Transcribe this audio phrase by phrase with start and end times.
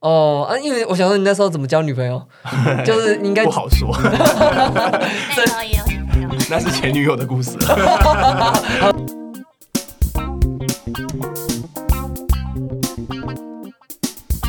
[0.00, 2.26] 哦啊，因为我想说你那时候怎么交女朋友，
[2.86, 6.28] 就是你应该不好说， 那也有女朋友。
[6.48, 7.58] 那是前女友的故事。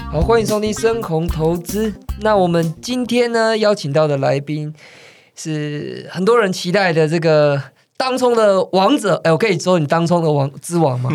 [0.10, 1.94] 好，欢迎收听深红投资。
[2.22, 4.74] 那我们今天呢邀请到的来宾
[5.36, 7.62] 是很多人期待的这个
[8.02, 9.14] 当冲的王者。
[9.24, 11.12] 哎，我可以说你当冲的王之王吗？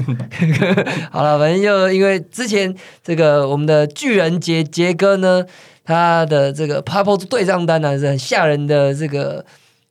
[1.11, 2.73] 好了，反正就因为之前
[3.03, 5.45] 这个我们的巨人杰杰哥呢，
[5.83, 9.45] 他的这个 Purple 对账单呢是很吓人的这个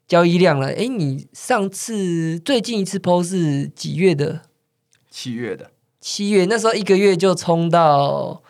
[0.08, 0.68] 交易量了。
[0.68, 4.44] 哎，你上次最近一次 PO 是几月的？
[5.12, 8.42] 七月的七月，那时候一个月就冲到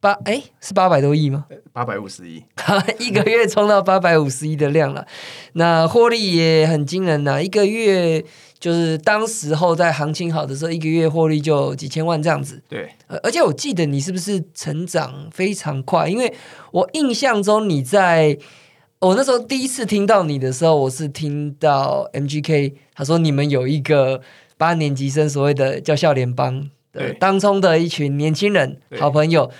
[0.00, 1.46] 八，哎，是八百多亿吗？
[1.72, 2.42] 八百五十亿，
[3.00, 5.04] 一个月冲到八百五十亿的量了，
[5.54, 8.24] 那获利也很惊人呐、一个月
[8.60, 12.62] 就是当时候在行情好的时候，一个月获利就几千万这样子。
[12.68, 16.08] 对，呃而且我记得你是不是成长非常快？
[16.08, 16.32] 因为
[16.70, 18.38] 我印象中你在
[19.00, 24.20] 我那时候第一次听到你的时候，我是听到 MGK 他说你们有一个
[24.56, 26.60] 八年级生所谓的叫校联邦
[26.92, 29.50] 的对当中的一群年轻人好朋友。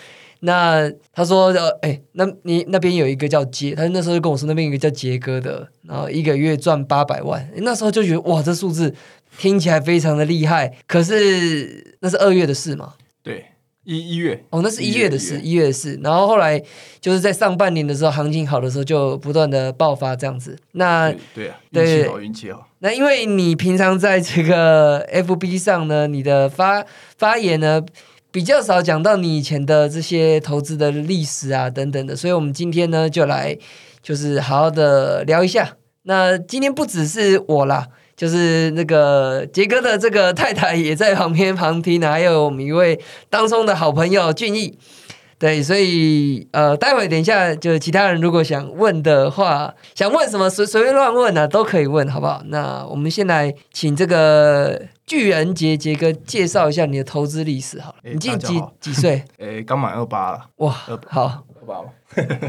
[0.40, 8.94] 那他说呃，哎、那你那边有一个叫杰，他那时候就跟我说那边有一个叫杰哥的，然后一个月赚八百万，诶那时候就觉得哇，这数字
[9.38, 10.76] 听起来非常的厉害。
[10.86, 13.46] 可是那是二月的事嘛，对，
[13.84, 15.98] 一一月，哦，那是一月的事，一一月的事。
[16.02, 16.62] 然后后来
[17.00, 20.56] 就是在上半年的时候，行情好的时候就不断的爆发这样子。
[20.72, 22.68] 那对对啊，对运气好，运气好。
[22.80, 26.84] 那因为你平常在这个 FB 上呢，你的发
[27.16, 27.84] 发言呢
[28.30, 33.56] 比较少讲到你以前的这些投资的历史啊等等的，所以我们今天呢就来
[34.02, 35.76] 就是好好的聊一下。
[36.02, 37.88] 那今天不只是我啦。
[38.18, 42.98] 就是那个杰哥的这个太太也在旁边旁听啊，还有我们一位
[43.30, 44.76] 当中的好朋友俊逸，
[45.38, 52.42] 对，所以呃，待会等一下，就是其他人如果想问的话，想问什么随随便乱问啊，都可以问，好不好？
[52.46, 57.98] 那我们先来请这个巨人杰杰哥介绍一下你的投资历史好了。
[58.02, 59.22] 哎你今年几几岁？
[59.38, 61.88] 诶，刚满二八了，哇，二好二八吗？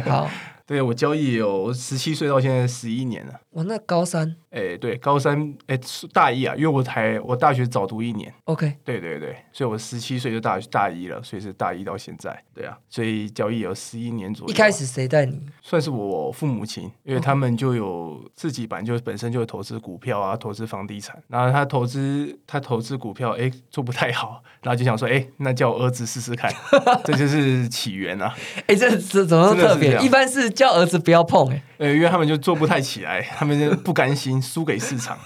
[0.06, 0.30] 好，
[0.66, 3.34] 对我交易有十七岁到现在十一年了。
[3.52, 5.80] 哇，那高三诶，对，高三诶
[6.14, 14.54] 大一啊，因为我才我大学早读一年，，OK，对对对，所以我十七岁就大大一了，所以是大一到现在，对啊，所以交易有十一年左右。
[14.54, 15.40] 一开始谁带你？
[15.64, 26.54] 算是我父母亲，因为他们就有自己本来就本身就有投资股票啊，投资房地产，然后他投资他投资股票，哎，做不太好，然后就想说，哎，那叫我儿子试试看，
[27.04, 28.36] 这就是起源啊。
[28.68, 29.98] 哎，这这怎么特别？
[30.02, 35.18] 一般是叫儿子不要碰、哎，呃，因为他们就做不太起来，他们就不甘心输给市场。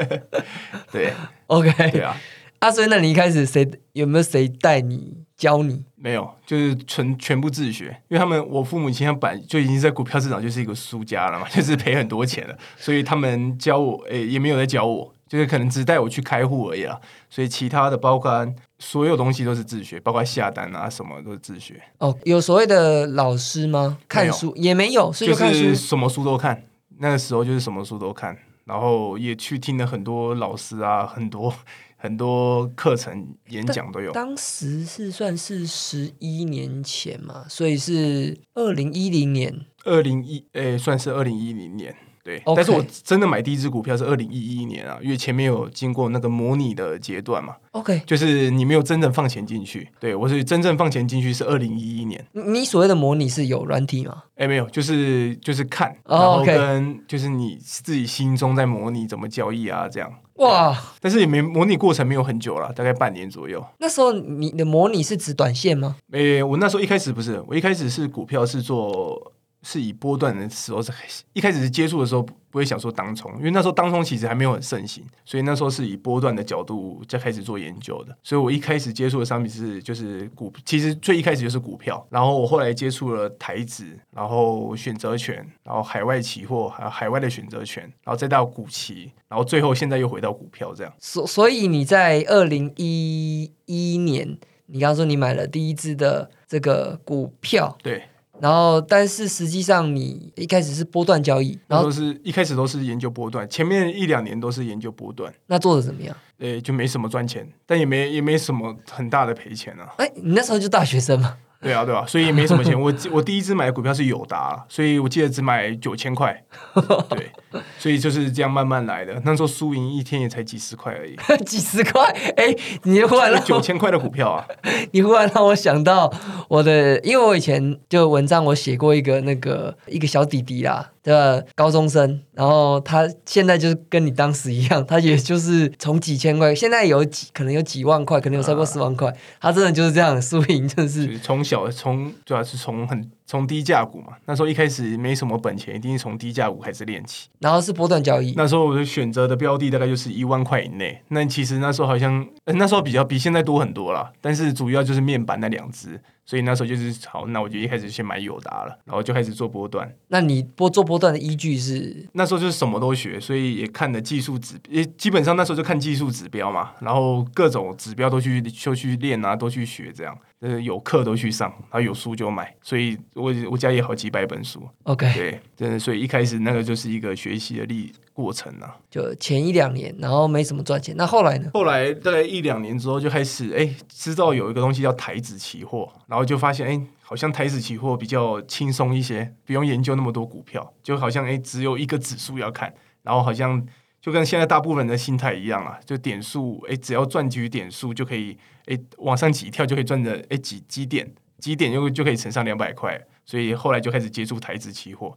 [0.92, 1.12] 对
[1.48, 2.14] OK，对啊，
[2.60, 5.82] 啊，所以那你一开始谁有没有谁带你教你？
[5.96, 17.00] 没有，就是纯全部自学，因为他们我父母亲他们本来就已经在股票市场就是一个输家了嘛，就是赔很多钱了，所以他们教我，诶、也没有在教我，就是可能只带我去开户而已啦。
[17.28, 18.46] 所以其他的包括
[18.78, 23.98] 所有东西都是自学，包括下单啊什么都是自学，哦，有所谓的老师吗？
[24.08, 25.60] 看书也没有，就就看书。
[25.60, 26.64] 是什么书都看。
[27.00, 31.54] 那个时候就是什么书都看，然后也去听了很多老师啊，很多
[31.96, 34.10] 很多课程演讲都有。
[34.10, 39.64] 当时是算是十一年前嘛，所以是二零一零年。
[39.84, 41.94] 二零一诶，算是二零一零年。
[42.28, 49.88] 对但是我真的买第一只股票是二零一一年啊，因为前面有经过那个模拟的阶段嘛，OK，就是你没有真正放钱进去。
[49.98, 54.24] 对我是真正放钱进去是二零一一年，你你所谓的模拟是有软体吗？
[54.36, 60.12] 哎，没有，就是就是看，哦然后跟就是你自己心中在模拟怎么交易啊这样。
[60.34, 63.64] 哇，但是也没模拟过程没有很久了，大概半年左右。
[63.78, 65.96] 那时候你的模拟是指短线吗？
[66.12, 70.92] 诶，我那时候一开始不是，我一开始是股票是做是以波段的时候是
[71.32, 78.16] 一开始是接触的时候不不会想说当冲，因为那时候当冲其实还没有很盛行，所以那时候是以波段的角度再开始做研究的。
[78.22, 90.92] 所以我一开始接触的商品是就是股，其实最一开始就是股票，然后我后来接触了台指，然后选择权，然后海外期货，还有海外的选择权，然后再到股期，然后最后现在又回到股票这样。
[90.98, 98.04] 所所以你在二零一一年，你刚刚说你买了第一支的这个股票，对，
[98.40, 105.32] 然后但是实际上你一开始是波段交易，然后是一开始都是研究波段，前面一两年都是研究波段。
[105.46, 106.16] 那做的怎么样？
[106.38, 109.94] 呃，就没什么赚钱，但也没也没什么很大的赔钱啊。
[109.98, 111.36] 哎，你那时候就大学生嘛？
[111.60, 112.80] 对啊，对啊，所以也没什么钱。
[112.80, 116.40] 我我第一支买的股票是友达，所以我记得只买九千块，
[117.10, 117.30] 对，
[117.78, 119.20] 所以就是这样慢慢来的。
[119.24, 122.04] 那时候输赢一天也才几十块而已， 几十块，
[122.36, 124.46] 哎、你忽然九千块的股票啊，
[124.92, 126.12] 你忽然让我想到
[126.48, 147.28] 我的，因为我以前就文章我写过一个那个一个小弟弟啦的高中生，然后他现在就是跟你当时一样，他也就是从几千块，现在有几可能有几万块，可能有超过十万块，他真的就是这样输赢，真的就是是从小从主要是从很从低价股嘛，那时候一开始没什么本钱，一定是从低价股开始练起。
[147.40, 150.98] 然后是波段交易，那时候我就选择的标的大概就是一万块以内。
[151.08, 159.94] 那其实那时候好像、呃那时候比较比现在多很多啦，但是主要就是面板那两只，所以那时候就是好，那我就一开始先买友达了，然后就开始做波段。
[160.08, 170.16] 那你波做波段的依据是那时候就是什么都学，所以也看的技术指，也基本上那时候就看技术指标嘛，然后各种指标都去就去练啊，都去学这样。
[170.40, 178.76] 呃，有课都去上，然后有书就买，所以我我家也好几百本书，OK，对，真的，所以一开始那个就是一个学习的历过程啊。
[178.88, 181.50] 就前一两年，然后没什么赚钱，那后来呢？
[181.54, 193.60] 后来大概一两年之后，就开始哎、知道有一个东西叫台子期货，然后就发现哎、好像台子期货比较轻松一些，不用研究那么多股票，就好像哎、只有一个指数要看，然后好像
[194.08, 198.34] 就跟现在大部分人的心态一样啊，就点数哎、只要赚几点数就可以
[198.64, 201.06] 哎、往上几跳就可以赚着哎几几点
[201.38, 205.14] 几点就就可以乘上两百块，所以后来就开始接触台资期货。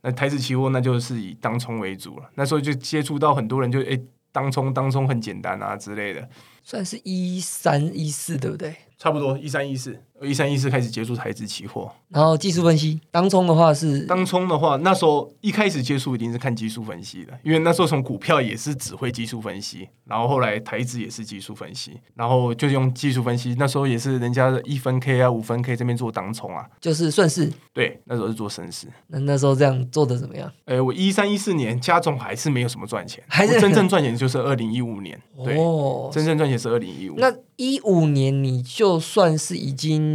[0.00, 3.96] 那台资期货那就是以当冲为主了，那时候就接触到很多人就哎、
[4.32, 6.28] 当冲当冲很简单啊之类的，
[6.64, 8.74] 算是一三一四，对不对？
[8.98, 11.90] 差不多一三一四，一三一四开始接触台资期货。
[12.08, 23.54] 然后技术分析，当冲的话是当冲的话，那时候一开始接触一定是看技术分析的，因为那时候从股票也是只会技术分析，然后后来台资也是技术分析，然后就用技术分析。
[23.58, 27.50] 那时候也是人家的一分 K 啊、五分 K 这边做当冲啊，就是顺势。
[27.72, 28.86] 对，那时候是做绅士。
[29.06, 30.52] 那那时候这样做的怎么样？
[30.66, 37.14] 哎，我一三一四年加总还是没有什么赚钱，还是我真正赚钱就是二零一五年，对，哦，真正赚钱是二零一五。
[37.16, 40.11] 那一五年你就算是已经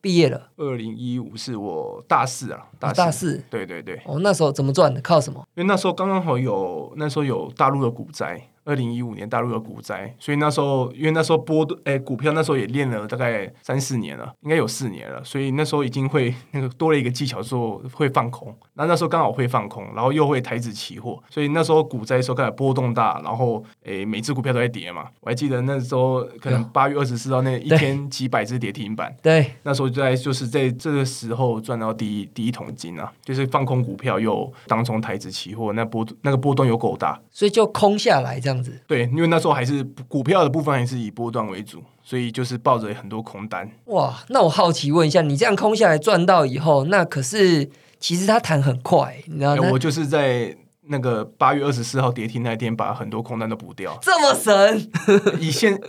[0.00, 5.00] 毕业了，二零一五是我大四啊，大四，大四对对对，哦，那时候怎么赚的？
[5.00, 5.44] 靠什么？
[5.54, 18.54] 因为那时候刚刚好有那时候有大陆的股灾，二零一五年大陆的股灾，所以那时候因为那时候波动，哎、股票那时候也练了大概三四年了，应该有四年了，所以那时候已经会那个多了一个技巧，说会放空。
[18.74, 25.08] 那那时候刚好会放空，然后又会台子期货，所以那时候股灾的时候开始波动大，然后哎、每只股票都在跌嘛。
[25.20, 37.20] 我还记得那时候可能八月二十四号那一天几百只跌停板，对，那时候就在就是在这个时候赚到第一第一桶金啊，就是放空股票又当中台子期货，那波那个波动有够大。
[37.30, 38.80] 所以就空下来这样子。
[38.86, 43.70] 对，因为那时候还是股票的部分还是以波段为主，所以就是抱着很多空单。
[43.86, 47.68] 哇，那我好奇问一下，你这样空下来赚到以后，那可是
[47.98, 49.64] 其实它弹很快，你知道吗？
[49.64, 50.56] 哎我就是在
[50.92, 53.96] 那个八月二十四号跌停那天，把很多空单都补掉。
[54.02, 54.90] 这么神，
[55.38, 55.80] 以现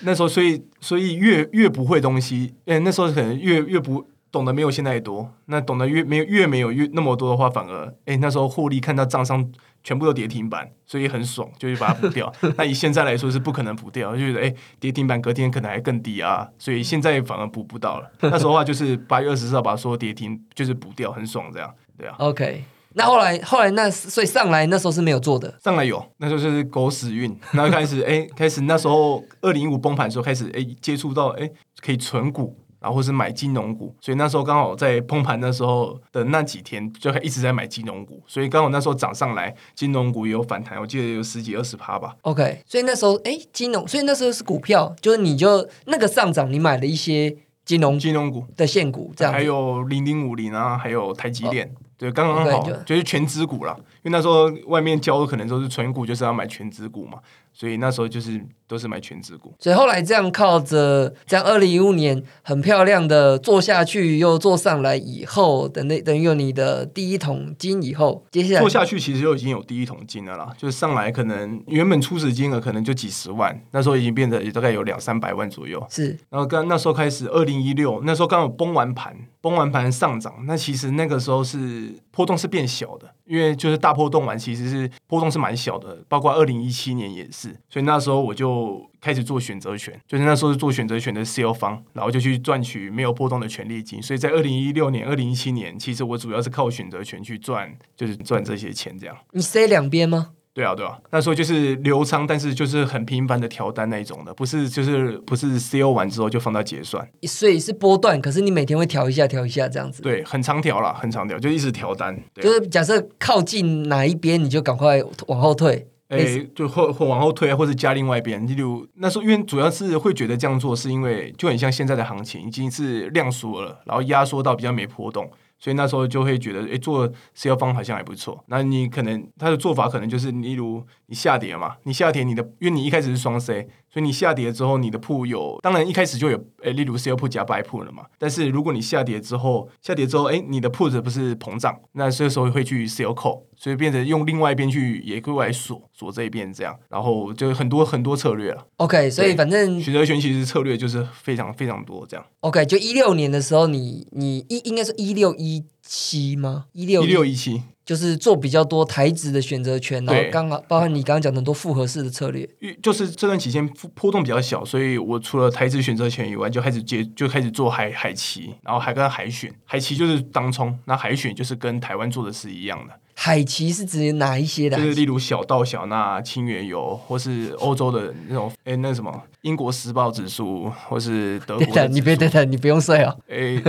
[0.00, 5.30] 那时候，所以所以越越不会东西，哎、那时候可能越越不懂得没有现在多。
[5.46, 12.32] 那懂得越没有越没有越那么多的话，反而哎、那时候获利看到账上全部都跌停板，所以很爽，就是把它补掉。
[12.56, 18.10] 那以现在来说是不可能补掉，就觉得哎、跌停板隔天可能还更低啊，所以现在反而补不到了。
[18.20, 22.14] 那时候的话就是八月二十四号把所有跌停就是补掉，很爽这样，对啊。
[22.18, 22.64] OK。
[22.92, 31.48] 那后来后来那所以上来那时候是没有做的，上来有，那时候就是狗屎运，然后开始哎、开始那时候二零一五崩盘的时候开始哎、接触到哎、
[31.80, 42.16] 可以存股，然后或是买金融股，所以那时候刚好在崩盘的时候的那几天就一直在买金融股，所以刚好那时候涨上来，金融股也有反弹，我记得有十几二十趴吧。
[42.22, 51.70] OK，所以那时候哎，金融，所以那时候是股票，就是你就那个上涨，你买了一些金融金融股的现股，这样还有零零五零啊，还有台积电。
[51.98, 57.18] 对，刚刚好就就是全资股啦，因为那时候外面交的可能都是纯股，就是要买全资股嘛，
[57.52, 59.54] 所以那时候就是都是买全资股。
[59.58, 75.84] 所以后来这样靠着这样二零一五年很漂亮的做下去，又做上来以后，等那等于有你的第一桶金以后，接下来做下去其实就已经有第一桶金了啦，就是上来可能原本初始金额可能就几十万，那时候已经变得也大概有两三百万左右。
[75.90, 99.16] 是然后刚那时候开始，二零一六那时候刚好崩完盘，崩完盘上涨，那其实那个时候是波动是变小的，因为就是大波动完其实是波动是蛮小的，包括二零一七年也是，所以那时候我就开始做选择权，就是那时候是做选择权的 sale 方，然后就去赚取没有波动的权利金，所以在二零一六年、二零一七年，其实我主要是靠选择权去赚，就是赚这些钱这样。
[99.32, 100.30] 你塞两边吗？
[100.52, 110.02] 对啊，对啊，那时候就是流仓，但是就是很频繁的调单那一种的，不是就是不是 CO 完之后就放到结算，所以是波段，可是你每天会调一下调一下这样子。
[110.02, 115.86] 对，很长调啦，很长调，就一直调单，就是假设靠近哪一边，你就赶快往后退。
[116.08, 118.44] 类似诶，就或或往后退，或者加另外一边。
[118.44, 125.30] 例如那时候，因为主要是会觉得这样做，是因为就很像现在的行情已经是量缩了，然后压缩到比较没波动，
[125.60, 128.42] 所以那时候就会觉得，诶，做 C 方好像还不错。
[128.46, 138.06] 那你可能他的做法可能就是，例如你下跌嘛，你下跌你的，因为你一开始是双 C，所以你下跌之后，你的铺有，当然一开始就有，诶，例如 C 铺加 buy 铺了嘛。
[138.18, 148.66] 但是如果你下跌之后，下跌之后，诶，你的铺子不是膨胀，那这时候会去 C O 扣所以变成用另外一边去也会来锁锁这一边这样，然后就很多很多策略了。
[148.78, 152.24] OK，所以反正选择权其实策略就是非常非常多这样。
[152.40, 156.64] OK，就一六年的时候你，你一应该是一六一七吗？
[156.72, 162.48] 一六一六一七，就是做比较多台指的选择权，然后刚好包含你刚刚讲的很多复合式的策略。
[162.82, 174.78] 就是这段期间波波动比较小，所以我除了台子选择权以外，就开始接就开始做海海期，然后还跟海选，海期就是当冲，那海选就是跟台湾做的是一样的，海奇是指哪一些的？
[174.78, 179.12] 就是例如小道小纳、清原油，或是欧洲的那种，哎，那什么
[179.42, 183.14] 英国时报指数，或是德国你别等等，你不用睡哦。
[183.28, 183.62] 诶，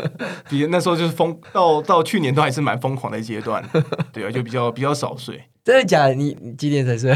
[0.50, 3.64] 比那时候就是疯到到去年都还是蛮疯狂的阶段，
[4.12, 5.42] 对啊，就比较比较少睡。
[5.64, 6.12] 真的假的？
[6.14, 7.10] 你你几点才睡？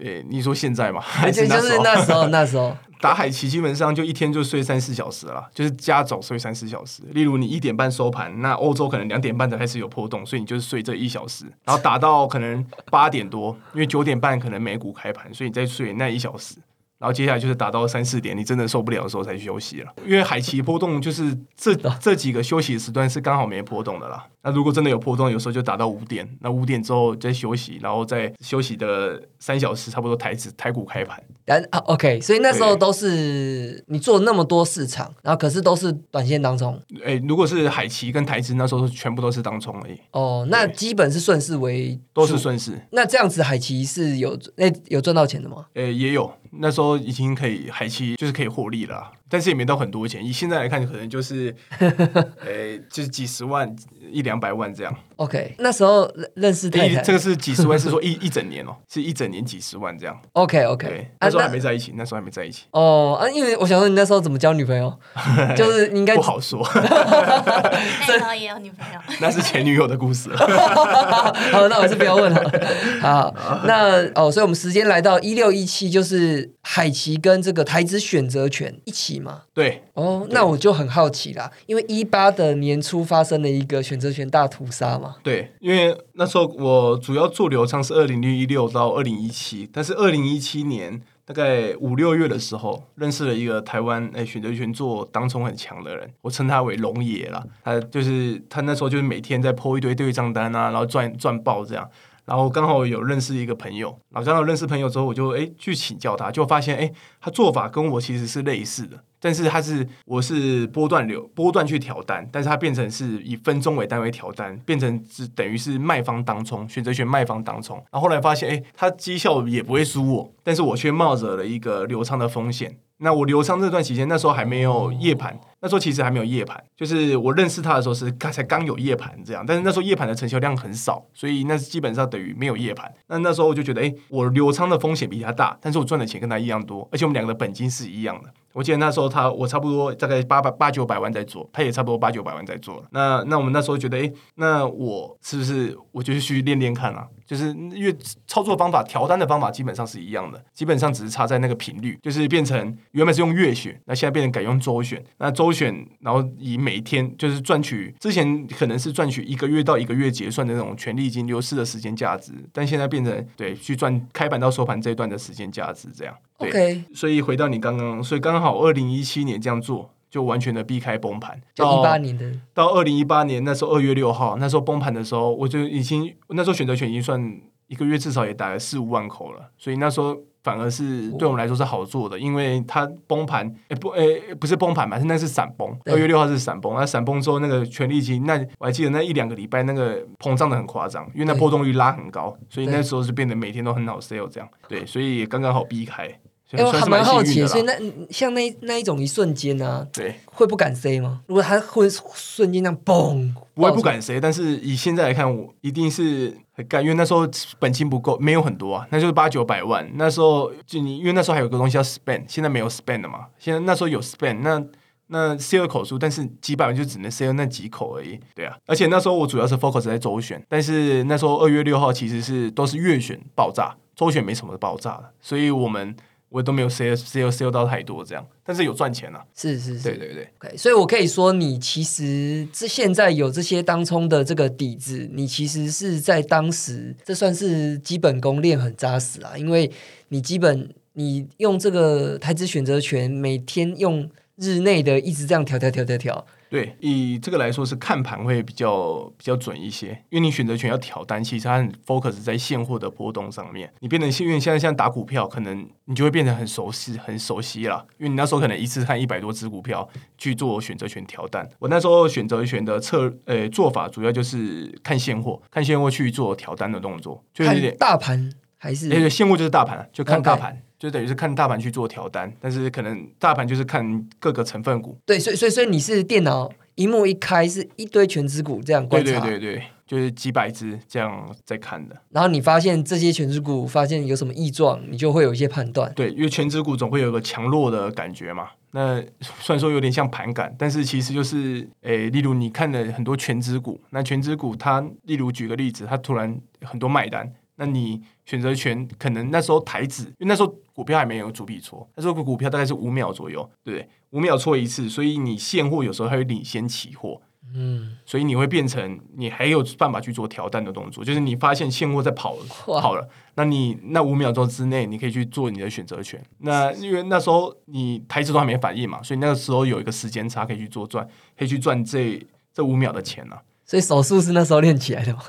[0.00, 2.76] 诶，你说现在嘛，还就是就是那时候，那时候。
[3.00, 7.02] 打海棋基本上就一天就睡三四小时了，就是加早睡三四小时。
[7.10, 16.56] 例如你一点半收盘，那欧洲可能两点半才开始有波动，所以你就是睡这一小时，然后打到可能八点多，因为九点半可能美股开盘，所以你再睡那一小时。
[16.98, 19.92] 然后接下来就是打到三四点，你真的受不了的时候才去休息了。
[20.06, 24.26] 因为海奇波动就是这这几个休息时段是刚好没波动的啦。
[24.42, 31.22] 那如果真的有波动，有时候就打到五点，那五点之后再休息，然后再休息的三小时，差不多台子台股开盘。
[31.46, 42.38] 然啊，OK，所以那时候都是你做那么多市场，然后可是都是短线当中诶，如果是海奇跟台资，那时候全部都是当冲而已，哦，那基本是顺势为都是主。
[42.38, 42.78] 顺势。
[42.90, 45.66] 那这样子海奇是有那有赚到钱的吗？
[45.74, 50.24] 诶，也有那时候已经可以海奇就是可以获利了啊，但是也没到很多钱。
[50.24, 53.74] 以现在来看，可能就是， 呃，就是几十万、
[54.10, 54.94] 一两百万这样。
[55.16, 60.14] OK，那时候认认识太太诶这个是几十万，是说一 一整年哦，是一整年几十万这样。
[60.32, 64.94] ，OK OK，那时候还没在一起，那时候还没在一起，哦啊，因为我想说你那时候怎么交女朋友，
[65.56, 70.36] 就是你应该不好说，那时候也有女朋友，那是前女友的故事了。
[70.36, 72.52] 好，那我还是不要问了。
[73.00, 73.34] 好，
[73.66, 79.42] 那哦，所以我们时间来到一六一七，就是海奇跟这个台资选择权一起嘛。
[79.52, 85.16] 对，哦，那我就很好奇啦，因为一八的年初发生了一个选择权大屠杀嘛。
[85.22, 97.44] 对，因为那时候我主要做流畅是二零一六到二零一七，但是二零一七年大概五六月的时候，认识了一个台湾诶、选择权做当冲很强的人，我称他为龙爷啦。
[97.64, 101.88] 他就是他那时候就是每天在抛一堆对账单啊，然后赚赚爆这样。
[102.26, 117.76] 然后刚好有认识一个朋友，然后刚好认识朋友之后，我就诶去请教他，就发现诶他做法跟我其实是类似的，但是他是我是波段流波段去调单，但是它变成是以分钟为单位调单，变成是等于是卖方当冲，选择权卖方当冲。
[117.92, 122.76] 然后后来发现，哎，他绩效也不会输我，但是我却冒着了一个流畅的风险。
[122.98, 132.90] 那我流仓这段期间，那时候还没有夜盘，那时候其实还没有夜盘，就是我认识他的时候是刚才刚有夜盘这样，但是那时候夜盘的成交量很少，所以那基本上等于没有夜盘。
[133.08, 138.30] 那那时候我就觉得，哎，我流仓的风险比他大，但是我赚的钱跟他一样多，而且我们两个的本金是一样的。
[138.54, 142.84] 我记得那时候他我差不多大概八百八九百万在做，他也差不多八九百万在做了。
[142.92, 147.06] 那那我们那时候觉得，哎，那我是不是我就去练练看啊？
[147.26, 155.02] 就是因为操作方法、调单的方法基本上是一样的，基本上只是差在那个频率，就是变成原本是用月选，那现在变成改用周选。
[155.18, 166.14] 那周选，然后以每天就是赚取之前可能是赚取一个月到一个月结算的那种权利金流失的时间价值，但现在变成对去赚开盘到收盘这一段的时间价值这样。
[166.38, 171.40] 对 OK，所以回到你刚刚，所以刚好二零一七年这样做，就完全的避开崩盘。
[171.54, 172.32] 就到一八年的。
[172.54, 185.94] 到二零一八年那时候二月六号，那时候崩盘的时候，我就已经那时候选择权已经算一个月至少也打了四五万口了，所以那时候反而是对我们来说是好做的，因为它崩盘，诶不诶不是崩盘嘛，是那是闪崩，对。
[185.94, 196.08] 二月六号是闪崩，那闪崩之后那个权利金，那我还记得那一两个礼拜那个膨胀的很夸张，因为那波动率拉很高，所以那时候是变得每天都很好 sell 这样，对，所以也刚刚好避开。
[196.52, 201.22] 哎，我还蛮好奇，所以那那像那那一种一瞬间呢，对，会不敢 C 吗？
[201.26, 209.90] 如果他会瞬间那样嘣，我也不敢 C，但是以现在来看，我一定是很干，因为那时候本金不够，没有很多啊，那就是八九百万。
[209.94, 214.64] 那时候就你，因为那时候还有个东西叫 spend，现在没有 spend 的嘛，现在那时候有 spend，那
[215.08, 218.56] 那 sale 口数，但是几百万就只能 sale 那几口而已，对啊。
[218.66, 225.96] 而且那时候我主要是 focus 在周选，但是那时候二月六号其实是都是月选爆炸，周选没什么爆炸的，所以我们。
[226.28, 229.24] 我都没有 sell sell sell 到太多这样，但是有赚钱啊。
[229.34, 230.28] 是是是，对对对。
[230.38, 239.70] OK，所以我可以说，你其实这现在有这些当冲的这个底子，你其实是在当时这算是基本功练很扎实啊，因为
[240.08, 246.26] 你基本你用这个台资选择权，每天用日内的一直这样调调调调调。
[246.48, 253.72] 对，以这个来说是看盘会比较比较准一些，因为你选择权要调单，其实它很 focus 在现货的波动上面。
[253.80, 257.84] 你变成幸运，现在像打股票，可能你就会变得很熟悉，很熟悉了。
[257.98, 261.48] 因为你那时候可能一次看一百多只股票去做选择权调单。
[261.58, 268.88] 我那时候选择权的策呃做法，主要就是看现货，看现货去做调单的动作，就是大盘还是？
[268.92, 270.62] 哎，现货就是大盘，就看大盘。
[270.78, 274.98] 就等于是看大盘去做调单，但是可能大盘就是看各个成分股。
[275.06, 281.96] 对，所以所以所以你是电脑荧幕一开是一堆全指股这样观察，对对对对，就是几百只这样在看的。
[282.10, 285.90] 然后你发现这些全指股发现有什么异状，你就会有一些判断。
[285.94, 288.48] 对，因为全指股总会有个强弱的感觉嘛。
[288.72, 289.02] 那
[289.40, 297.32] 虽然说有点像盘感，但是其实就是诶，例如你看的很多全指股，那全指股它，例如举个例子，它突然很多卖单。
[297.56, 303.88] 那你选择权可能那时候台子，因为那时候股票还没有主笔错，那时候股票大概是五秒左右，对不对？
[304.10, 307.20] 五秒错一次，所以你现货有时候还会领先期货，
[307.54, 316.22] 嗯，所以你会变成你还有办法去做调单的动作，就是你发现现货在跑了跑了，那你那五秒钟之内你可以去做你的选择权。
[316.38, 321.06] 那因为那时候你台子都还没反应嘛，所以那个时候有一个时间差可以去做赚，
[321.38, 322.20] 可以去赚这
[322.52, 323.36] 这五秒的钱呢。
[323.64, 325.22] 所以手速是那时候练起来的吗？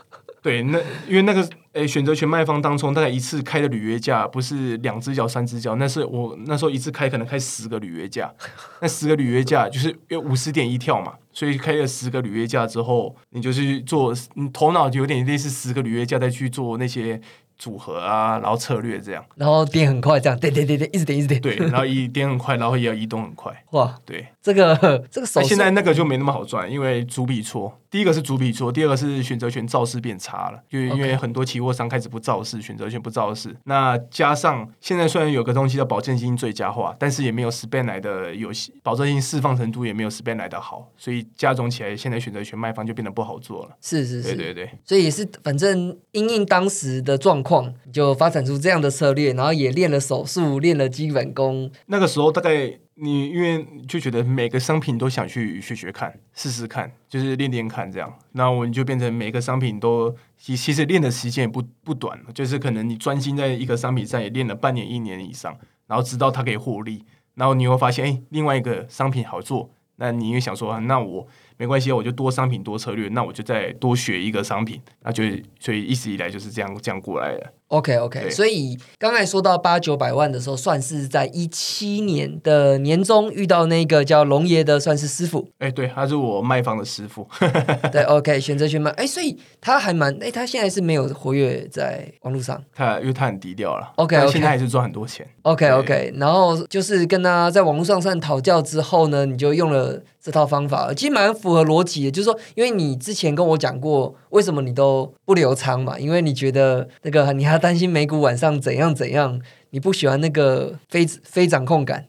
[0.48, 8.34] 对，那因为那个诶，选择权卖方当中，大概一次开的履约价不是两只脚、三只脚，那是我那时候一次开可能开十个履约价，
[8.80, 17.20] 那十个履约价就是有五十点一跳嘛，所以开了十个履约价之后，你就是做，你头脑有点类似十个履约价再去做那些。
[17.60, 21.42] 组合啊，然后策略这样，然后点很快，这样点点点点，一直点一直点。
[21.42, 23.52] 对，然后一点很快，然后也要移动很快。
[23.72, 27.76] 哇，对，这个这个手现在那个就没那么好赚，因为主笔错。
[27.98, 33.58] 第一个是主笔错，第二个是选择权造势变差了，就因为很多期货商开始不造势，选择权不造势。
[33.64, 38.52] 那加上现在虽然有个东西叫保证金最佳化，但是也没有 span 来的有
[38.84, 43.76] 保证金释放程度也没有 span 来的好，所以加总起来，现在选择权卖方就变得不好做了。
[43.82, 51.72] 是是是，对对对，所以也是反正因应当时的状况，就发展出这样的策略，然后也练了手速，练了基本功。
[51.88, 52.78] 那个时候大概。
[53.00, 67.06] 你因为就觉得每个商品都想去学学看、试试看，就是练练看这样，那我们就变成每个商品都其其实练的时间也不不短了，就是可能你专心在一个商品上也练了半年、一年以上，然后知道它可以获利，
[67.36, 71.28] 然后你会发现，哎，另外一个商品好做，那你也想说，那我。
[71.60, 75.24] 没关系，我就多商品多策略，那我就再多学一个商品，那就
[75.60, 77.52] 所以一直以来就是这样这样过来的。
[77.70, 85.48] OK OK，所以刚才说到八九百万的时候，算是在一七年的年中遇到那个叫龙爷的，算是师傅。
[85.60, 87.28] 哎，对，他是我卖方的师傅。
[87.92, 93.92] 对， OK，选择权卖，哎，所以他还蛮，哎，他现在是没有活跃在网络上，他因为他很低调了。
[93.98, 95.28] OK，现在还是赚很多钱。
[95.42, 100.02] OK OK，然后就是跟他在网络上算讨教之后呢，你就用了。
[100.20, 105.98] 这套方法其实蛮符合逻辑的，就是说，因为你之前跟我讲过，为什么你都不留仓嘛？
[105.98, 109.42] 因为你觉得那个你还担心美股晚上怎样怎样，
[109.72, 112.06] 你不喜欢那个非非掌控感。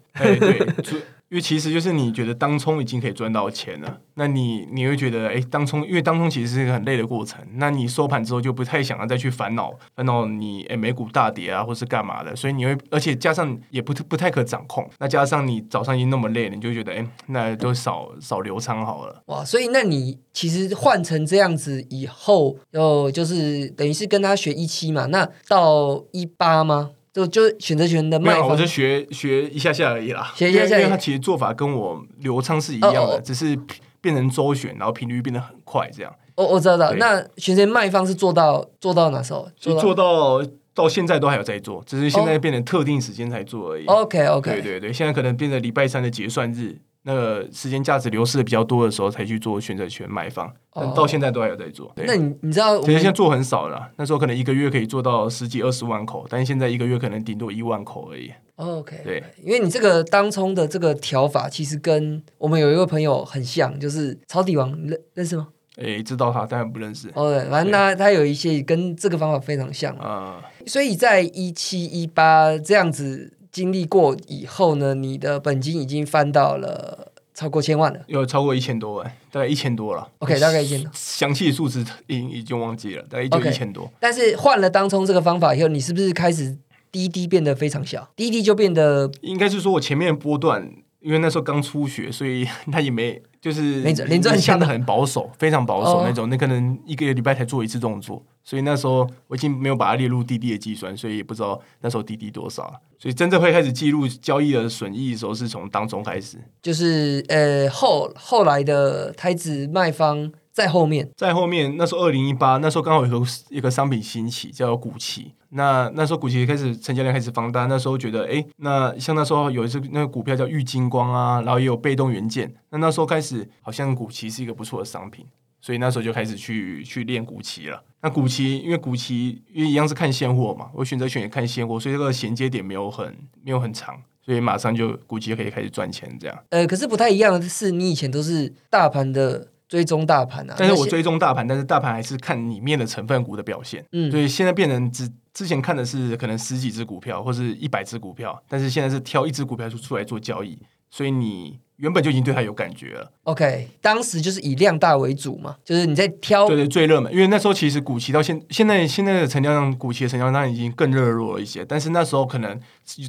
[1.31, 19.23] 因为其实就是你觉得当冲已经可以赚到钱了，那你你会觉得，哎，当冲，因为当冲其实是一个很累的过程，那你收盘之后就不太想要再去烦恼烦恼你哎美股大跌啊，或是干嘛的，所以你会，而且加上也不不太可掌控，那加上你早上已经那么累了，你就觉得，哎，那就少少留仓好了。
[19.27, 26.93] 哇，所以那你其实换成这样子以后，又就是等于是跟他学一期嘛，那到一八吗？
[27.27, 30.33] 就就选择权的卖，我就学学一下下而已啦。
[30.37, 33.59] 学一下下，因为它其实做法跟我流畅是一样的，只是
[34.01, 36.15] 变成周旋，然后频率变得很快这样。
[36.37, 36.95] 我我知道的。
[36.97, 39.49] 那选择卖方是做到做到哪时候？
[39.61, 40.41] 做到
[40.73, 43.85] 到现在都还有在做，只是现在变成特定时间才做而已。
[43.87, 44.53] OK OK。
[44.53, 46.79] 对对对，现在可能变成礼拜三的结算日。
[47.09, 50.53] 那个时间价值流失的比较多的时候，才去做选择权买方。
[50.95, 51.91] 到现在都还有在做。
[51.97, 58.31] 对那你你知道其实现在做很少了啦，那时候可能一个月可以做到十几二十万口，但是现在一个月可能顶多一万口而已。
[58.57, 65.49] 哦 OK 对，因为你这个当冲的这个调法，其实跟我们有一个朋友很像，就是抄底王，你认认识吗？
[65.77, 67.09] 诶，知道他，当然不认识。
[67.15, 70.05] 哦，对，反正他他有一些跟这个方法非常像嘛。
[70.05, 78.01] 啊、所以在一七一八这样子经历过以后呢，你的本金已经翻到了超过千万了。
[78.07, 80.09] 有超过一千多万，大概一千多了。
[80.19, 80.91] OK，大概一千多。
[80.95, 83.91] 详细的数字已已经忘记了，大概就一千多。
[84.01, 86.57] 但是换了当冲这个方法以后，你是不是开始
[86.91, 88.09] 滴滴变得非常小？
[88.17, 96.29] 滴滴就变得应该是说我前面波段，因为那时候刚初学，所以他也没就是没赚连赚钱的下的很保守，非常保守哦那种。
[96.29, 102.81] 那可能一个礼拜才做一次动作，所以那时候我已经没有把它列入滴滴的计算，所以也不知道那时候滴滴多少了。
[102.99, 106.39] 所以真正会开始记录交易的损益的时候，是从当中开始。
[106.61, 111.09] 就是呃后后来的台子卖方在后面。
[111.17, 115.33] 在后面那时候二零一八，那时候刚好有一个一个商品兴起，叫股期。
[115.51, 122.53] 那那时候股期开始成交量开始放大，那时候觉得，哎，那像那时候有一只那个股票叫玉金光啊，然后也有被动元件。
[122.71, 125.25] 那那时候开始好像股期是一个不错的商品，
[125.61, 127.83] 所以那时候就开始去去练股期了。
[128.01, 136.39] 那股期因为股期因为一样是看现货嘛，我选择权也看现货，所以这个衔接点没有很没有很长，所以马上就股期就可以开始赚钱这样。
[136.51, 143.85] 呃，可是不太一样的是，你以前都是大盘的追踪大盘啊，但是我追踪大盘，但是大盘还是看里面的成分股的表现。
[143.91, 150.57] 嗯所以现在变成只之前看的是可能十几只股票或是一百只股票，但是现在是挑一只股票出出来做交易，
[150.91, 153.13] 所以你原本就已经对它有感觉了。
[153.23, 162.59] OK，当时就是以量大为主嘛，就是你在挑对对，最热门，因为那时候其实股期到现现在现在的成交量，股期的成交量已经更热络了一些，但是那时候可能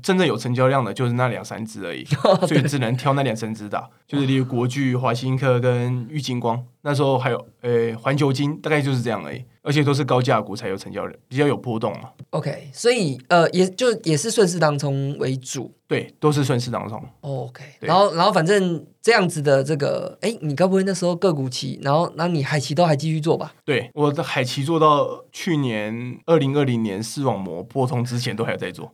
[0.04, 2.06] 真正有成交量的就是那两三只而已，
[2.48, 12.10] 所以只能挑那两三只打，就是例如国巨、华新科跟玉金光，那时候还有呃环球金，大概就是这样而已，而且都是高价股才有成交量，比较有波动嘛。
[12.32, 15.74] OK，所以呃，也就也是顺势当冲为主。
[15.88, 17.04] 对，都是顺势当中。
[17.22, 23.54] OK，然后然后反正这样子的这个，哎，你该不会那时候个股期，然后那你海期都还继续做吧？
[23.66, 28.94] 对，我的海奇做到去年二零二零年视网膜破通之前都还有在做。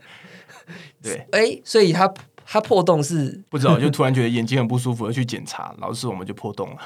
[1.02, 2.12] 对，哎，所以它
[2.46, 6.76] 它破洞是不知道就突然觉得眼睛很不舒服，要去检查，老师我们就破洞了。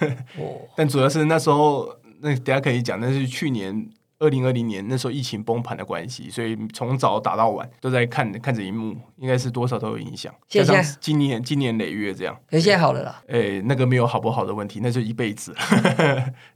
[0.38, 1.88] 哦， 但主要是那时候，
[2.20, 10.34] 那等一下可以讲，那是去年二零二零年那时候疫情崩盘的关系，所以从早打到晚都在看看着荧幕，应该是多少都有影响。
[10.48, 13.22] 加上今年今年累月这样，可是现在好了啦。
[13.28, 15.54] 诶、那个没有好不好的问题，那就一辈子。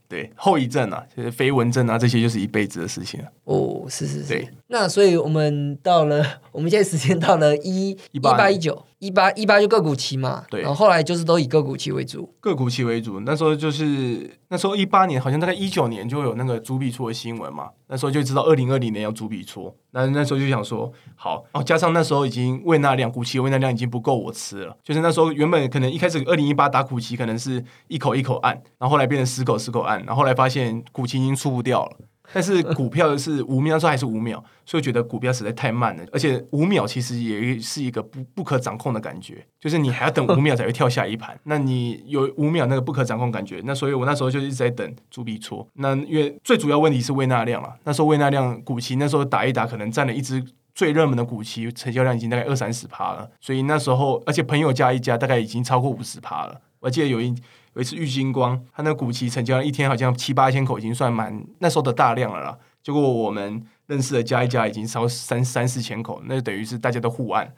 [0.07, 3.27] 对，后遗症啊，就是飞蚊症啊，这些就是一辈子的事情了。
[3.45, 4.49] 哦，是是是对。
[4.67, 12.33] 那所以我们到了， 我们现在时间到了一一八一九一八一八就个股期嘛，对然后后来就是都以个股期为主。
[12.39, 31.97] 个股期为主，那时候就是那时候一八年，好像大概一九年就有那个朱碧错的新闻嘛，那时候就知道二零二零年要足笔出，那那时候就想说好，哦，加上那时候已经喂那量股期的胃纳量已经不够我吃了，就是那时候原本可能一开始二零一八打股期可能是一口一口按，然后后来变成十口十口按，然后后来发现股期已经出不掉了。
[32.33, 45.67] 但是股票是五秒，那时候还是五秒，所以我觉得股票实在太慢了，而且五秒其实也是一个不不可掌控的感觉，就是你还要等五秒才会跳下一盘，那你有五秒那个不可掌控感觉，那所以我那时候就一直在等主笔戳。
[45.73, 56.59] 那因为最主要问题是胃纳量啊，那时候胃纳量股期那时候打一打，可能占了一只最热门的股期，成交量已经大概二三十趴了，所以那时候而且朋友加一加，大概已经超过五十趴了。
[56.79, 57.33] 我记得有一
[57.75, 62.57] 有一次玉金光，他那个股期成交量一天好像七八千口，已经算蛮那时候的大量了啦。
[62.81, 67.51] 结果我们认识的加一加已经超三三四千口，那就等于是大家都互按。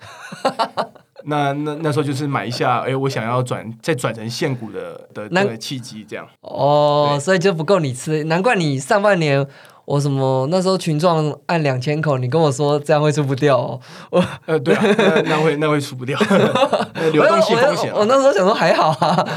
[1.26, 6.26] 那那那时候就是买一下，哎、我想要转再转成现股的的那那个契机，这样。
[6.42, 9.46] 哦，所以就不够你吃，难怪你上半年
[9.86, 13.80] 我什么那时候群状按两千口，你跟我说这样会出不掉哦。
[14.46, 16.18] 呃，对啊，那那会那会出不掉
[17.12, 17.96] 流动性风险、啊。
[17.96, 19.28] 我我我那时候想说还好啊。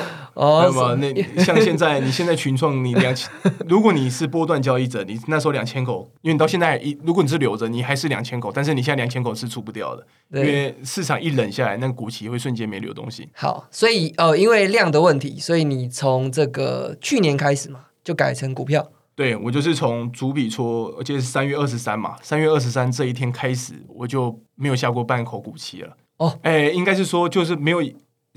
[0.40, 3.31] 那么，那像现在，你现在群创你 两千，
[3.68, 13.29] 如果你是波段交易者，你那时候两千口，因为你到现在一，如果你是留着，你还是两千口，但是你现在两千口是出不掉的，因，为市场一冷下来，那个股期会瞬间没流东西。
[13.35, 18.90] 好，所以呃，因为量的问题，所以你从这个去年开始嘛，就改成股票。
[19.14, 25.94] 对我就是从主笔戳，而且是三月二十三嘛，三月二十三这一天开始，我就没有下过半口股期了。
[26.16, 27.83] 哦，哎，应该是说就是没有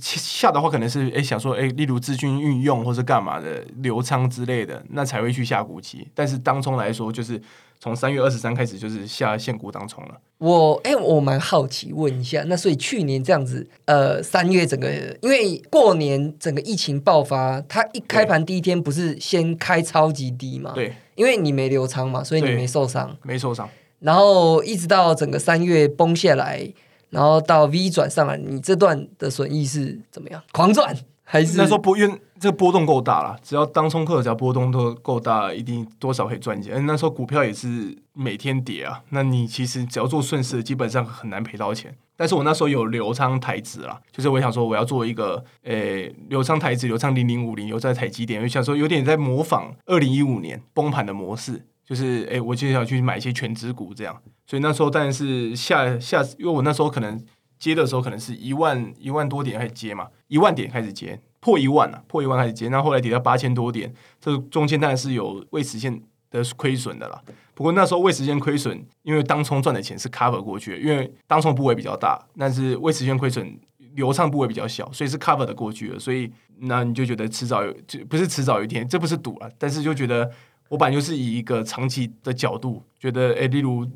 [0.03, 6.07] 下的话可能是哎想说哎，例如资金运用或是干嘛的流仓之类的，那才会去下股期。
[6.13, 7.41] 但是当冲来说，就是
[7.79, 10.19] 从三月二十三开始就是下现股当冲了。
[10.39, 23.69] 我哎、我蛮好奇，问一下，那所以去年这样子，呃，三月整个因为过年整个疫情爆发，它一开盘第一天不是先开超级低嘛？，对，因为你没流仓嘛，所以你没受伤，没受伤。
[23.99, 26.67] 然后一直到整个三月崩下来，
[27.13, 30.41] 然后到 V 转上来，你这段的损益是怎么样？
[30.51, 36.85] 狂赚还是那时候波因为这个波动够大了，只要当冲客只要波动都够大，一定多少可以赚钱。
[36.85, 41.95] 那时候股票也是每天跌啊，那你其实只要做顺势，基本上很难赔到钱。
[42.15, 54.19] 但是我那时候有流仓台指啦，就是我想说我要做一个诶、流仓台指，流仓零零五零，有在台积电，我想说有点在模仿二零一五年崩盘的模式，就是诶、我就想去买一些全指股这样。
[54.47, 57.23] 所以那时候当然是下下，因为我那时候可能
[57.59, 66.01] 接的时候可能是一万一万多点开始接嘛，一万点开始接，破一万啊，破一万开始接，那后来跌到八千多点，这中间当然是有未实现
[66.31, 67.21] 的亏损的啦。
[67.53, 73.55] 不过那时候未实现亏损，因为当冲赚的钱是 cover 过去，因为当冲部位比较大，但是未实现亏损
[73.93, 80.31] 流畅部位比较小，所以是 cover 的过去的，所以那你就觉得迟早有，就不是迟早有一天，这不是赌啊，但是就觉得
[80.73, 83.87] 我本来就是以一个长期的角度，觉得诶，例如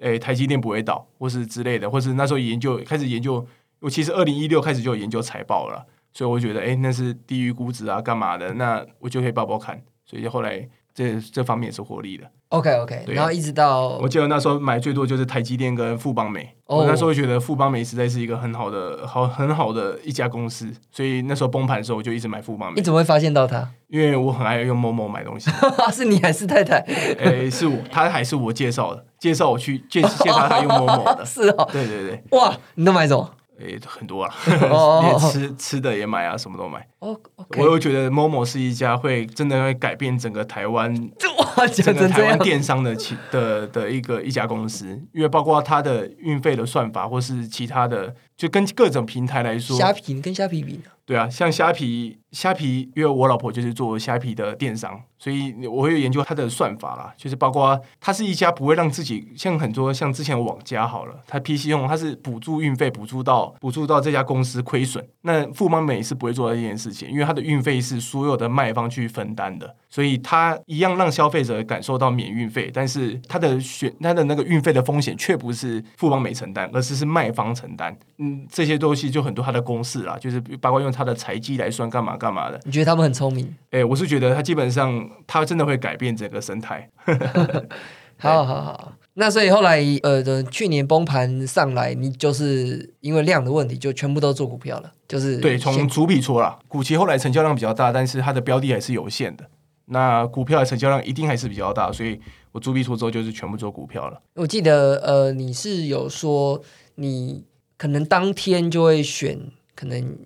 [0.00, 3.46] 诶台积电不会倒，或是之类的，或是那时候研究开始研究，
[3.78, 12.28] 我其实二零一六开始就有研究财报了，所以我觉得诶，那是低于估值啊，干嘛的，那我就可以报报看，所以后来这这方面也是获利的。
[12.50, 23.68] OK OK，对然后一直到我记得那时候买最多就是台积电跟富邦美，哦我那时候觉得富邦美实在是一个很好的、好很好的一家公司，所以那时候崩盘的时候我就一直买富邦美你，怎么会发现到它？
[23.88, 25.50] 因为我很爱用某某买东西。
[25.92, 26.78] 是你还是太太？
[27.18, 31.22] 诶、是我，他还是我介绍的，介绍我去介介绍他用某某的。
[31.26, 33.28] 是哦，对对对，哇，你都买什么？
[33.58, 34.34] 诶、很多啊，
[34.70, 36.86] 哦 连吃吃的也买啊，什么都买。
[36.98, 40.92] 哦，OK，我又觉得 Momo 是一家会真的会改变整个台湾
[41.72, 50.90] 整个台湾电商的其的的一个一家公司，因为包括它的运费的算法，或是其他的，就跟各种平台来说，虾皮跟虾皮比呢？
[51.06, 77.96] 对啊，像虾皮，虾皮，因为我老婆就是做虾皮的电商，所以我会研究它的算法啦，就是包括它是一家不会让自己像很多像之前网加好了，它 PC 用它是补助运费，补助到补助到这家公司亏损，那富邦美是不会做这件事情，因为它的运费是所有的卖方去分担的，所以它一样让消费者感受到免运费，但是它的选它的那个运费的风险却不是富邦美承担，而是是卖方承担。
[78.18, 82.60] 嗯，这些东西就很多它的公式啦，就是包括用它的财技来算干嘛干嘛的。
[82.64, 83.54] 你觉得他们很聪明？
[83.70, 86.90] 哎、我是觉得它基本上它真的会改变整个生态。
[88.18, 99.44] 好好好，那所以后来呃的去年崩盘上来，你就是因为量的问题，就全部都做股票了，就是对，从主笔出了，股期后来成交量比较大，但是它的标的还是有限的。
[99.86, 102.20] 那股票的成交量一定还是比较大，所以
[102.52, 104.20] 我主笔说之后就是全部做股票了。
[104.34, 106.62] 我记得呃你是有说
[106.94, 107.44] 你
[107.76, 109.38] 可能当天就会选
[109.74, 110.18] 可能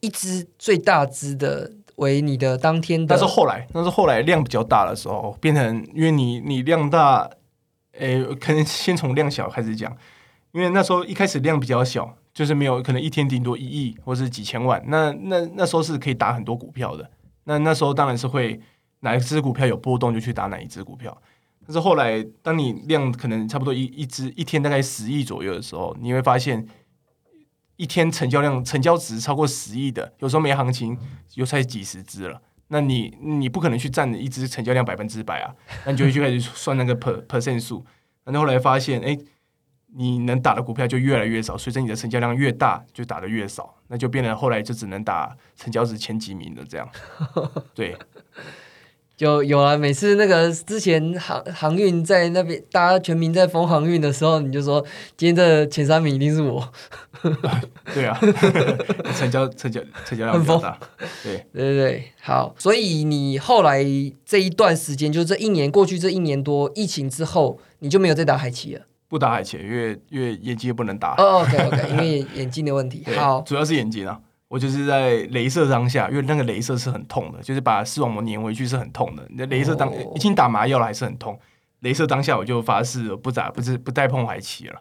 [0.00, 7.30] 一只最大只的为你的当天的，但是后来，但是后来量比较大的时候，变成因为你你量大，
[7.92, 9.96] 诶、可能先从量小开始讲，
[10.52, 17.08] 因为那时候一开始量比较小，就是没有可能一天顶多一亿或是几千万，那那那时候是可以打很多股票的，
[17.44, 18.60] 那那时候当然是会
[19.06, 21.16] 哪一只股票有波动就去打哪一只股票。
[21.64, 26.66] 但是后来，当你量可能差不多一一只一天大概十亿左右的时候，你会发现
[27.76, 30.98] 一天成交量成交值超过十亿的，有时候没行情，
[31.34, 32.42] 有才几十只了。
[32.68, 37.84] 那你你不可能去占一只成交量百分之百啊，那你就会去开始算那个 per percent 数。
[38.24, 39.16] 那你后来发现，哎、
[39.94, 46.88] 你能打的股票就越来越少，随着你的成交量越大，就打的越少，那就变得后来就只能打成交值前几名的这样。
[47.72, 47.96] 对，
[49.18, 54.84] 有有啊，每次那个之前航航运在那边，大家全民在封航运的时候，你就说
[55.16, 56.62] 今天的前三名一定是我，
[57.94, 58.18] 对啊，
[59.16, 60.78] 成交成交成交量比较大，
[61.22, 61.36] 对。
[61.52, 63.82] 对对对，好，所以你后来
[64.26, 68.82] 这一段时间，就这一年过去这一年多，疫情之后，你就没有再打海奇了。
[69.08, 71.14] 不打海奇，因为因为眼睛也不能打。
[71.16, 73.02] 哦，OK OK，因为眼睛的问题。
[73.16, 74.20] 好，主要是眼睛啊。
[74.48, 79.26] 我就是在镭射当下，因为那个镭射是很痛的，就是把视网膜粘回去是很痛的。
[79.28, 81.38] 你的镭射当、哦已经打麻药了，还是很痛。
[81.82, 84.80] 镭射当下我就发誓我不打，不是不再碰海奇了。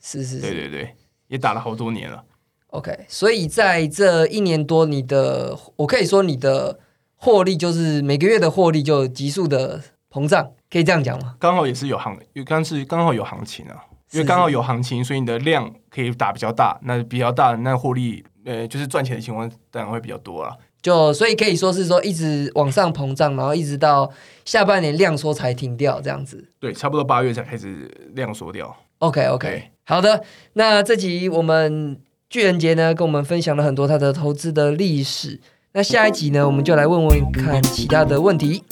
[0.00, 0.94] 是是是对对对，
[1.28, 2.24] 也打了好多年了。
[2.68, 3.06] ，OK。
[3.08, 6.78] 所以在这一年多，你的我可以说你的
[7.16, 11.36] 获利就是每个月的获利就急速的膨胀，可以这样讲吗？
[11.38, 20.56] 刚好也是有行，因为刚是刚好有行情啊，因为刚好有行情，所以你的量可以打比较大，那比较大，那获利呃，就是赚钱的情况当然会比较多啊。
[20.80, 24.10] 就所以可以说是说一直往上膨胀，然后一直到
[24.44, 26.44] 下半年量缩才停掉这样子。
[26.58, 28.76] 对，差不多八月才开始量缩掉。
[28.98, 30.24] OK OK，好的，
[30.54, 35.40] 那这集我们巨人杰呢跟我们分享了很多他的投资的历史。
[35.72, 38.64] 那下一集呢，我们就来问问看其他的问题。